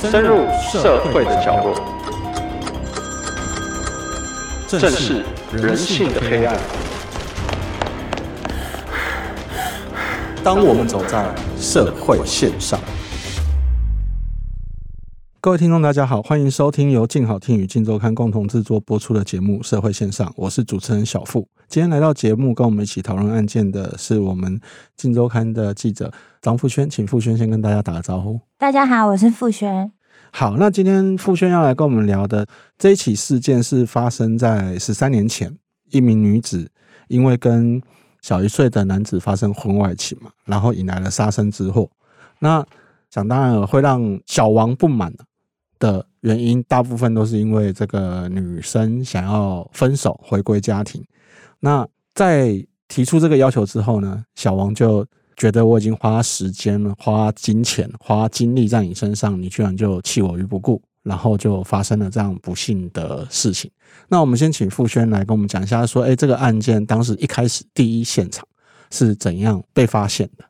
[0.00, 1.74] 深入社会的角落，
[4.66, 6.56] 正视人性的黑暗。
[10.42, 11.26] 当我们走在
[11.60, 12.80] 社会线上，
[15.42, 21.48] 各位听众，大家好，欢迎收听由静好听与静周刊共同制作播出的节目《社会线上》，我是主持人小付。
[21.66, 24.60] 今天来到节目跟我们一起讨论案件的是我们
[24.98, 28.38] 静周刊的记者张富轩，请富轩先跟大家打个招呼。
[28.58, 29.90] 大家好，我是富轩。
[30.30, 35.56] 好，那今天富轩要来跟我们聊的这一起事件是发生在十三年前，
[35.90, 36.70] 一名女子
[37.08, 37.80] 因为跟
[38.20, 41.88] 小一岁的男子发生婚外情嘛，然后引来了杀身之祸。
[42.40, 42.62] 那
[43.08, 45.10] 想当然了，会让小王不满
[45.80, 51.04] 的原因，大部分都是因为这个女生想要分手回归家庭。
[51.58, 51.84] 那
[52.14, 55.04] 在提出这个要求之后呢，小王就。
[55.36, 63.70] 觉得我已经花时间了，花金钱、花精力在你身上，你居然就弃我于不顾，然后就发生了这样不幸的事情。
[64.06, 68.46] 那我们先请傅轩来跟我们讲一下，说，哎，这个案件当时一开始第一现场
[68.90, 70.44] 是怎样被发现的？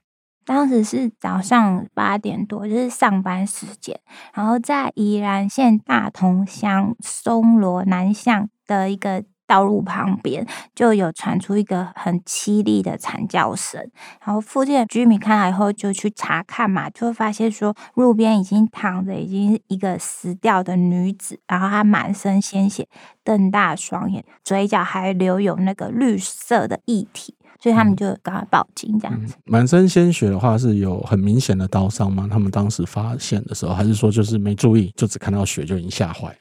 [0.45, 4.01] 当时是早上八点多，就是上班时间，
[4.35, 9.25] 然后在宜兰县大同乡松罗南巷的一个。
[9.51, 13.81] 道路旁边就有传出一个很凄厉的惨叫声，
[14.25, 22.87] 然后附近的居民看到以后就去查看嘛，就发现说路边已经躺着已经一个死掉的女子，然后她满身鲜血，
[23.25, 29.35] 瞪大双眼，嘴角还留有那个绿色的液体，所以他们就赶快报警这样子。
[29.37, 32.27] 嗯，满身鲜血的话是有很明显的刀伤吗？
[32.31, 36.35] 他们当时发现的时候，还是说就是没注意，就只看到血就已经吓坏了？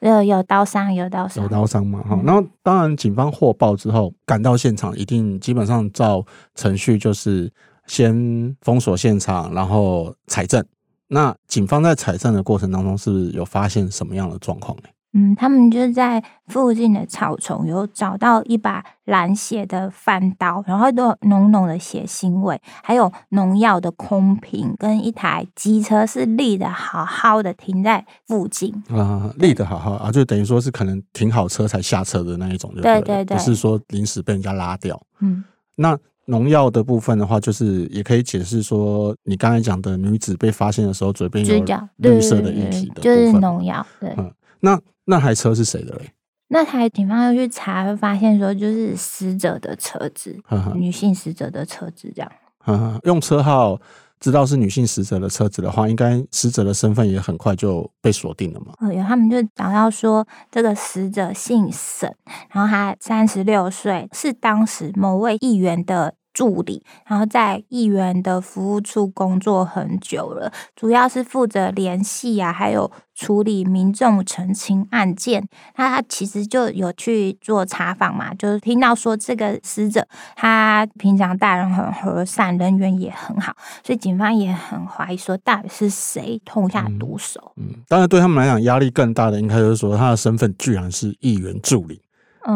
[0.00, 2.00] 有有刀伤，有刀伤，有刀伤嘛？
[2.04, 7.52] 哈，然后当然，警方获报之后赶到现场，一定基本上照程序就是
[7.86, 10.64] 先封锁现场，然后采证。
[11.08, 14.84] 那警方在采证的过程当中，是不是有发现什么样的状况呢？
[15.14, 34.98] 嗯，他们就在附近的草丛有找到一把蓝血的翻刀，然后都有浓浓的血腥味，还有农药的空瓶，跟一台机车是立的好好的停在附近啊，立的好好啊，就等于说是可能停好车才下车的那一种对，对对对，不是说临时被人家拉掉。
[35.20, 35.44] 嗯，
[35.76, 41.64] 那农药的部分的话，就是也可以解释说，你刚才讲的女子被发现的时候，嘴边有
[41.96, 43.86] 绿色的液体的就是农药。
[44.00, 44.80] 对，嗯，那。
[45.04, 46.12] 那台车是谁的嘞？
[46.48, 52.32] 那台警方又去查，会发现说就是死者的车子， 呵呵女性死者的车子这样。
[52.58, 53.80] 呵呵用车号
[54.20, 58.74] 知道是女性死者的车子的话，应该死者的身份也很快就被锁定了嘛。
[58.80, 62.14] 哦，有他们就找到说这个死者姓沈，
[62.50, 66.14] 然后他三十六岁，是当时某位议员的。
[66.32, 75.46] 助理，然后在议员的服务处工作很久了，主要是负责联系啊，还有处理民众澄清案件。
[75.76, 80.06] 那他其实就有去做查访嘛，就是听到说这个死者
[80.36, 83.54] 他平常待人很和善，人缘也很好，
[83.84, 87.52] 所以警方也很怀疑说到底是谁痛下毒手。
[87.56, 92.01] 嗯，当然对他们来讲压力更大的，应该就是说他的身份居然是议员助理。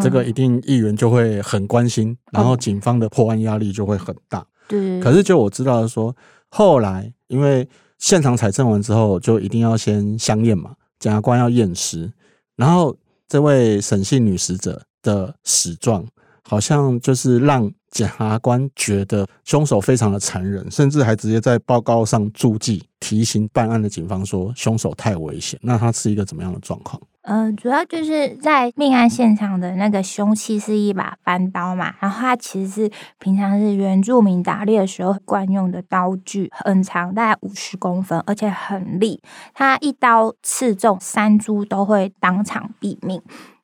[0.02, 4.44] 这个一定议员就会很关心，然后警方的破案压力就会很大。
[4.68, 5.00] 对。
[5.00, 6.14] 可是就我知道的说，
[6.48, 12.12] 后来因为现场采证完之后，就一定要先相验嘛，检察官要验尸，
[12.56, 12.96] 然后
[13.28, 16.04] 这位沈姓女死者的死状，
[16.42, 25.58] 好像就是让检察官觉得凶手非常的残忍，甚至还直接在报告上注记提醒办案的警方说凶手太危险。
[25.62, 27.00] 那他是一个怎么样的状况？
[27.22, 39.20] 呃，主要就是在命案现场的那个凶器是一把翻刀嘛，然后它其实是平常是原住民打猎的时候惯用的刀具，很长，大概五十公分，而且很利，
[39.54, 43.20] 它一刀刺中三株都会当场毙命。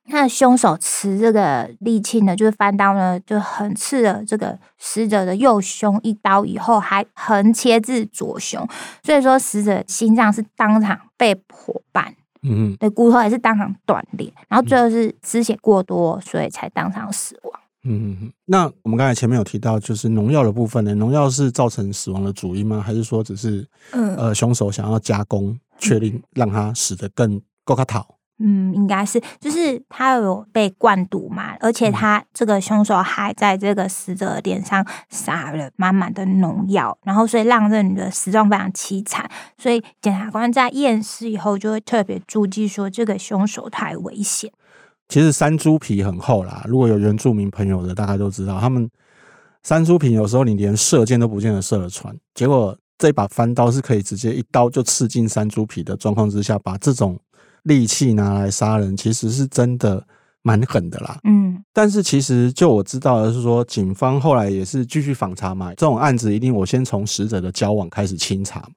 [0.07, 8.67] 那凶手持这个利器呢，就是翻刀呢，就横刺了这个死者的右胸一刀以后，还横切至左胸，
[9.03, 12.13] 所以说死者心脏是当场被破半。
[12.45, 17.59] 嗯，对，骨头也是当场断裂，然后最后是失血过多，所以才当场死亡。
[17.85, 22.81] 嗯嗯，那我们刚才前面有提到，就是农药的部分呢，农药是造成死亡的主因吗？
[22.81, 28.05] 还是说只是嗯呃凶手想要加工，确定让他死得更够卡讨？
[28.45, 44.51] 嗯，应该是，就是他有被灌毒嘛，而且他这个凶手还在这个死者的脸上撒了满满的农药，然后所以让这女的死状非常凄惨，所以检察官在验尸以后就会特别注记说这个凶手太危险。
[45.07, 48.89] 其实山猪皮很厚啦，如果有原住民朋友的，大概都知道，他们
[49.63, 52.77] 山猪皮有时候你连射箭都不见得射得穿，结果。
[52.95, 57.19] 这把翻刀是可以直接一刀就刺进山猪皮的状况之下，把这种
[57.63, 60.05] 利器拿来杀人，其实是真的
[60.41, 61.19] 蛮狠的啦。
[61.23, 68.67] 嗯，但是其实就我知道的是说，警方后来也是继续访查嘛，这种案子一定我先从死者的交往开始清查，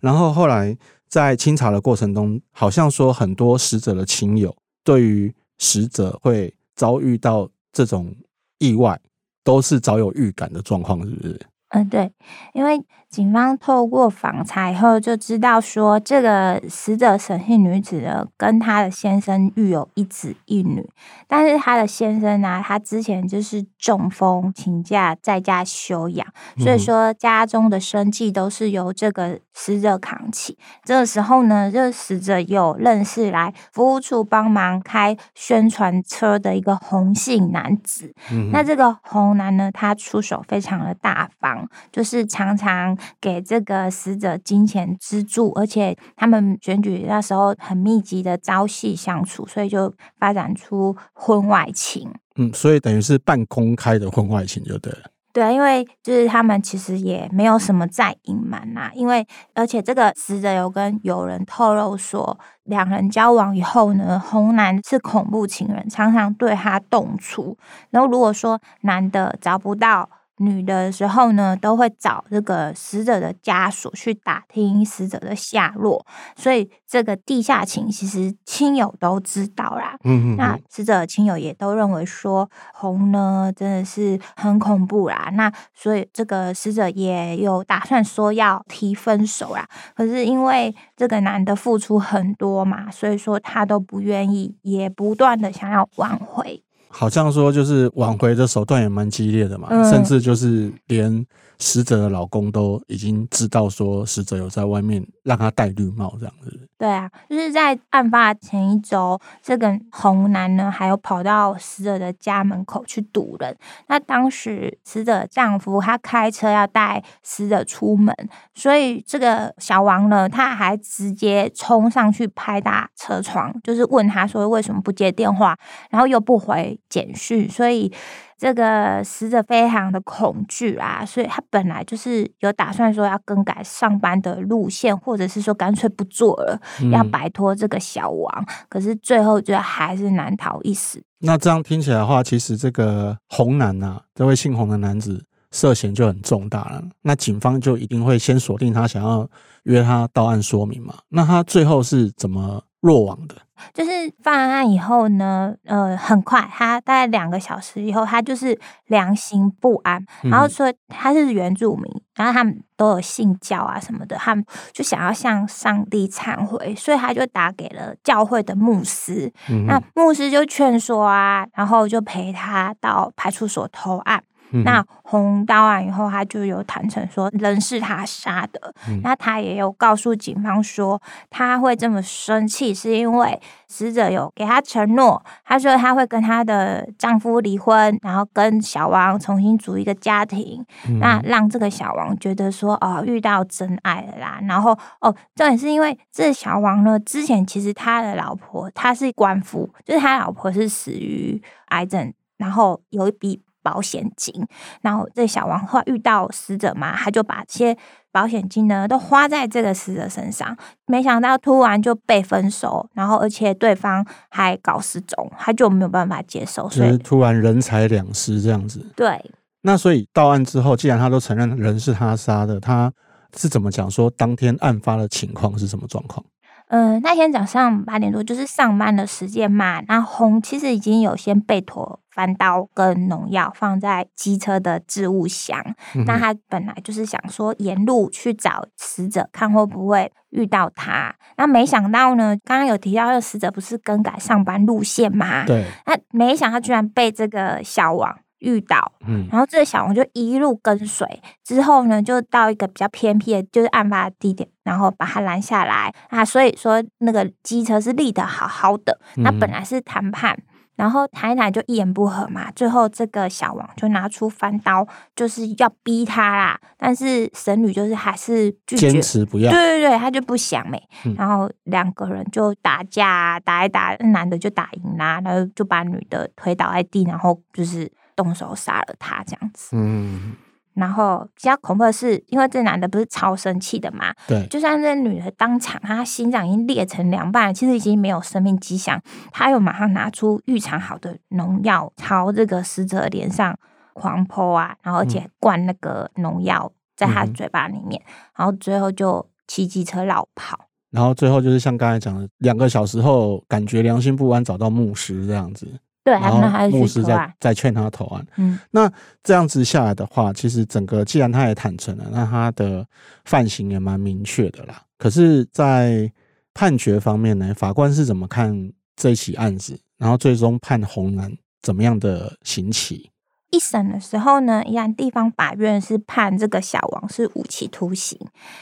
[0.00, 0.76] 然后后来
[1.08, 8.14] 在清查的过程中，好像说很多死者的亲友对于死者会遭遇到这种
[8.58, 8.98] 意外，
[9.44, 11.40] 都是早有预感的状况，是不是？
[11.70, 12.10] 嗯，对，
[12.54, 20.88] 因为警方透过访查以后就知道说，这个死者沈姓女子呢，跟她的先生育有一子一女，
[21.26, 26.24] 但是她的先生呢、啊，他之前就是中风请假在家休养，
[26.58, 30.56] 所以说家中的生计都是由这个死者扛起。
[30.84, 41.68] 这个时候呢，这个死者有认识来服务处帮忙开宣传车的一个红姓男子，嗯、那这个红男呢，他出手非常的大方。
[41.90, 52.12] 就是常常给这个死者金钱资助，而且他们选举那时候很密集的朝夕相处，所以就发展出婚外情。
[52.36, 55.10] 嗯，所以等于是半公开的婚外情就对了。
[55.32, 59.24] 对，因为就是他们其实也没有什么在隐瞒呐，因为
[59.54, 67.56] 而且这个死者有跟友人透露说，两人交往以后呢，红男是恐怖情人，常常对他动粗。
[67.90, 70.08] 然后如果说男的找不到。
[70.40, 76.04] 女的时候呢，都会找这个死者的家属去打听死者的下落，
[76.34, 79.98] 所以这个地下情其实亲友都知道啦。
[80.04, 80.36] 嗯嗯。
[80.36, 85.28] 那死者的亲友也都认为说，红呢真的是很恐怖啦。
[85.34, 89.68] 那所以这个死者也有打算说要提分手啦。
[89.94, 96.64] 可是因为这个男的付出很多嘛，所以说他都不愿意，也不断的想要挽回。
[96.92, 101.24] 好像说就是挽回的手段也蛮激烈的嘛，嗯、甚至就是连
[101.60, 106.68] 死者的老公都已经知道说死者有在外面让他戴绿帽这样子。
[106.78, 113.54] 对啊，就是在案发前一周，这个红男呢还有跑到死者的家门口去堵人。
[113.88, 118.14] 那当时死者丈夫他开车要带死者出门，
[118.54, 125.54] 所以这个小王呢他还直接冲上去拍打车窗，就是问他说为什么不接电话，
[125.90, 127.92] 然后又不回简讯，所以。
[128.40, 138.46] 这个死者非常的恐惧啊，所以他本来就是有打算说要更改上班的路线，或者是说干脆不做了，嗯、要摆脱这个小王。
[138.70, 141.02] 可是最后就还是难逃一死。
[141.18, 146.82] 那这样听起来的话，其实这个红男呐、啊，这位姓洪的男子涉嫌就很重大了。
[147.02, 149.28] 那警方就一定会先锁定他，想要
[149.64, 150.94] 约他到案说明嘛。
[151.10, 153.36] 那他最后是怎么落网的？
[153.74, 153.90] 就是
[154.22, 161.84] 犯案以后呢，呃，很快，他大概两个小时以后，他就是良心不安，然后说他是原住民，
[162.14, 164.42] 然后他们都有信教啊什么的，他们
[164.72, 174.22] 就想要向上帝忏悔，所以他就打给了教会的牧师，嗯、那牧师就劝说啊，然后就陪他到派出所投案。
[174.64, 178.74] 那红刀案以后，他就有坦诚说人是他杀的。
[178.88, 190.64] 嗯、那他也有告诉警方说，他会这么生气，是因为死者有给他承诺，他说他会跟他的丈夫离婚，然后跟小王重新组一个家庭。
[190.88, 194.40] 嗯、那让这个小王觉得说，哦，遇到真爱了啦。
[194.48, 203.42] 然后哦，重点是因为这小王呢，之前其实他的老婆他是官夫，就是他老婆是死于癌症，然后有一笔。
[203.62, 204.46] 保险金，
[204.82, 207.76] 然后这小王后来遇到死者嘛，他就把这些
[208.12, 218.84] 保险金呢都花在这个死者身上，没想到突然就被分手，然后而且对方还搞失踪，他就没有办法接受，所以突然人财两失这样子。
[218.96, 219.22] 对，
[219.62, 222.92] 那所以到案之后，既然他都承认人是他杀的，他
[223.36, 226.24] 是怎么讲说当天案发的情况是什么状况？
[226.70, 235.60] 嗯、呃，那天早上八点多就是上班的时间嘛，那红其实已经有先备妥翻刀跟农药放在机车的置物箱。
[235.94, 241.12] 嗯、那他本来就是想说沿路去找死者，看会不会遇到他。
[241.36, 245.44] 那没想到呢，刚刚有提到的死者不是更改上班路线吗？
[245.44, 245.64] 对。
[245.86, 248.16] 那没想到居然被这个小王。
[248.40, 251.06] 遇到，嗯，然后这个小王就一路跟随，
[251.44, 256.24] 之后呢，就到一个比较偏僻的，就是案发的地点，然后把他拦下来啊。
[256.24, 260.42] 所以说那个机车是立得好好的，那本来是谈判，嗯、
[260.76, 266.58] 然后谈一谈就一言不合嘛，最后这个小王就拿出翻刀，就是要逼他啦。
[266.78, 270.82] 但是神女就是还是拒绝，坚持不要，对对对，他就不想没，
[271.16, 277.90] 然后两个人就打架，打一打，男的就打赢啦，然后就把女的推倒在地，然后就是。
[278.22, 280.34] 动手杀了他这样子，嗯，
[280.74, 289.00] 然后比较恐怖的是，因为这男的不是超生气的嘛，对，就算这女的当场她心脏已经裂成两半，其实已经没有生命迹象，
[289.32, 293.58] 她又马上拿出预藏好的农药朝这个死者脸上
[293.94, 300.66] 狂泼啊，然后而且灌那个农药在他嘴巴里面，嗯、然后最后就骑机车绕跑。
[300.90, 305.66] 然后最后就是像刚才讲的，两个小时后感觉良心不安，找到牧师这样子。
[306.02, 308.26] 对，然后牧师在在劝他投案。
[308.36, 308.90] 嗯，那
[309.22, 312.86] 这样子下来的话，其实整个既然他也坦诚了，那他的
[313.24, 314.82] 犯行也蛮明确的啦。
[314.98, 316.10] 可是，在
[316.54, 319.78] 判决方面呢，法官是怎么看这起案子？
[319.98, 321.30] 然后最终判红男
[321.62, 323.10] 怎么样的刑期？
[323.50, 328.16] 一审的时候呢，宜兰地方法院是判这个小王是无期徒刑，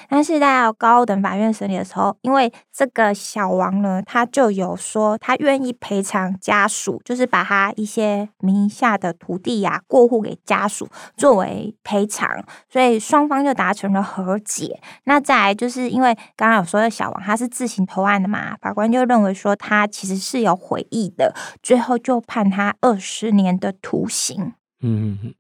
[0.09, 14.81] 但是在高等法院审理的时候，因为这个小王呢，他就有说他愿意赔偿家属，就是把他一些名下的土地呀、啊、过户给家属作为赔偿，所以双方就达成了和解。
[15.05, 24.55] 那再来就是因为刚刚有说的小王他是自行投案的嘛，法官就认为说他其实是有悔意的，最后就判他二十年的徒刑。
[24.81, 25.35] 嗯嗯嗯，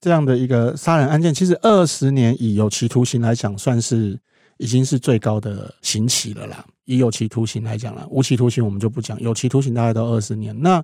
[0.00, 4.18] 这样的一个杀人案件，其实二十年以有期徒刑来讲，算是
[4.58, 6.64] 已经是最高的刑期了啦。
[6.84, 10.54] 以有期徒刑来讲啦，无期徒刑我们就不讲，有期徒刑大概都二十年。
[10.60, 10.82] 那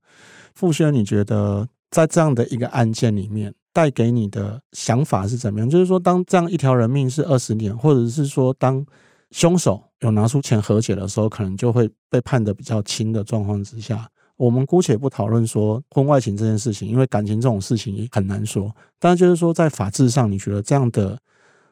[0.54, 5.68] 傅轩，你觉得在这样的一个案件里面，带给你的想法是怎么样？
[5.68, 8.84] 就是说，当这样一条人命是二十年，或者是说，当
[9.30, 14.08] 凶手有拿出钱和解的时候，可能就会被判的比较轻的状况之下。
[14.40, 18.74] 我们姑且不讨论说婚外情这件事情，因为感情这种事情也很难说。
[18.98, 21.18] 但是就是说，在法制上，你觉得这样的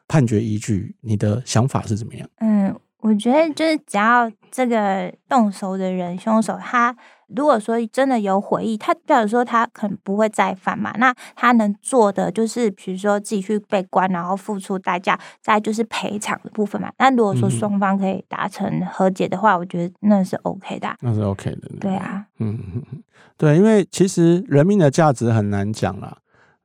[0.07, 2.29] 判决依据，你的想法是怎么样？
[2.37, 6.95] 嗯，我觉得就是只要这个动手的人，凶手他。
[7.35, 16.91] 如果说真的有悔意，他表示说他可能不会再犯嘛，那他能做的就是，比如说自己去被关，然后付出代价，再就是赔偿的部分嘛。
[16.97, 21.69] 那如果说双方可以达成和解的话，嗯、我觉得那是 OK 的、啊，那是 OK 的。
[21.79, 23.03] 对啊，嗯嗯嗯，
[23.37, 26.17] 对，因为其实人命的价值很难讲啦。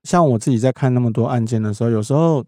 [0.02, 2.44] 像我自己在看那么多案件的时候，有时候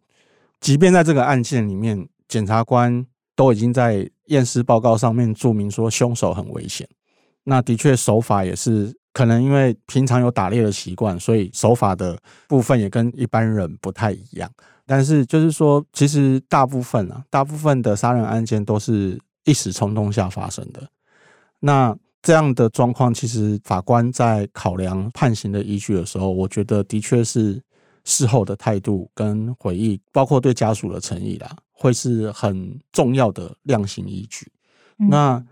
[0.60, 3.04] 即便在这个案件里面，检察官
[3.34, 6.88] 都已经在验尸报告上面注明说凶手很危险。
[7.48, 14.50] 那的确手法也是可能因为平常有打猎的习惯，所以手法的部分也跟一般人不太一样。
[14.84, 20.88] 但是就是说，其实大部分啊，大部分的杀人案件都是一时冲动下发生的。
[21.60, 27.62] 那这样的状况，其实法官在考量判刑的依据的时候，我觉得的确是
[28.02, 34.50] 事后的态度跟悔意，包括对家属的诚意啦，会是很重要的量刑依据。
[34.98, 35.46] 嗯、那。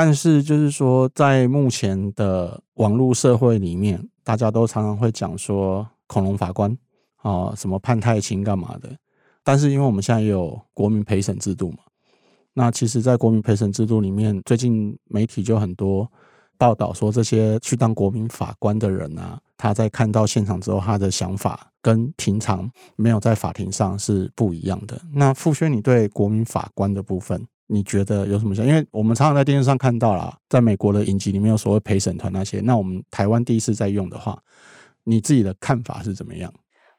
[0.00, 6.70] 但是，就是说，在目前的网络社会里面，大家都常常会讲说“恐龙法官”
[7.20, 8.88] 啊，什么判太轻干嘛的。
[9.42, 11.78] 但是，因为我们现在也有国民陪审制度嘛，
[12.52, 16.08] 那其实，在国民陪审制度里面，最近媒体就很多
[16.56, 25.02] 报道说，这些去当国民法官的人啊，他在看到现场之后，他的想法跟平常没有在法庭上是不一样的。
[25.12, 27.44] 那傅轩，你对国民法官的部分？
[27.68, 28.66] 你觉得有什么像？
[28.66, 34.42] 因为我们常常在电视上看到啦，在美国的影集里面有所谓陪审团那些，那我们台湾第一次在用的话，
[35.04, 36.52] 你自己的看法是怎么样？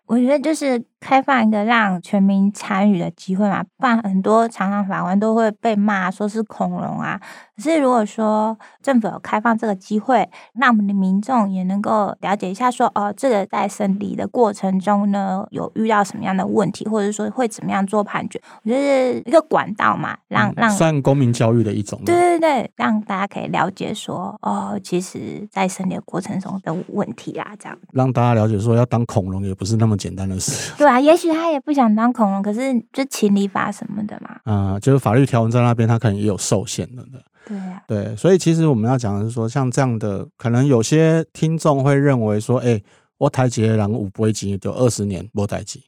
[0.10, 7.22] 我觉得就是开放一个让全民参与的机会嘛，不然很多常常法官都会被骂说是恐龙啊。
[7.56, 22.02] 可是如果说政府有开放这个机会，让我们的民众也能够了解一下说，说哦，这个在审理的过程中呢，有遇到什么样的问题，或者说会怎么样做判决，我觉得是一个管道嘛，让让算公民教育的一种。
[22.04, 29.99] 对对对，让大家可以了解说，哦，其实在审理的过程中的问题啊，这样让大家了解说，要当恐龙也不是那么。
[30.00, 37.04] 简单的事， 对啊，也许他也不想当恐龙，可是就情理法什么的嘛，啊、呃，就是法律条文在那边，他可能也有受限的，
[37.46, 42.84] 对啊，对，所以其实我们要讲的是说，像这样的，可能有些听众会认为说，哎、欸，
[43.18, 45.84] 我台籍人五不会籍就二十年不台籍，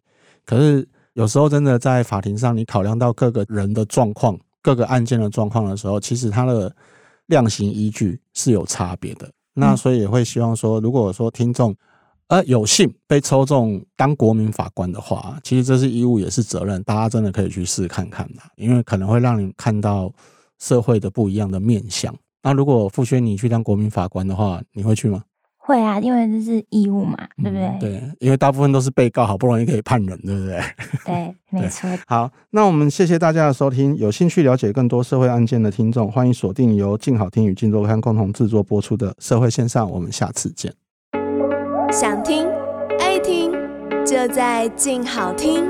[0.46, 6.75] 可是有时候真的在法庭上，你考量到各个人的状况、各个案件的状况的时候，其实它的
[7.27, 9.30] 量刑依据是有差别的。
[9.53, 11.75] 那所以也会希望说，如果说听众。
[12.32, 20.10] 而有幸被抽中当国民法官的话，其实这是义务也是责任，大家真的可以去试看看的，因为可能会让你看到
[20.58, 22.16] 社会的不一样的面相。
[22.42, 25.22] 那如果傅轩你去当国民法官的话，你会去吗？
[25.58, 27.68] 会啊，因为这是义务嘛，对不对？
[27.68, 30.62] 嗯、对，因为大部分都是被告，好不容易可以判人，对不对？
[31.06, 31.90] 对， 没错。
[32.08, 33.94] 好，那我们谢谢大家的收听。
[33.98, 40.74] 有兴趣了解更多社会案件的听众，欢迎锁定由静好听与静周刊共同制作播出的《社会线上》，我们下次见。
[41.91, 42.48] 想听
[43.00, 43.51] 爱听。
[44.05, 45.69] 就在静好听。